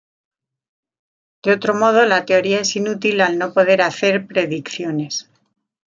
[1.43, 5.29] De otro modo la teoría es inútil al no poder hacer predicciones.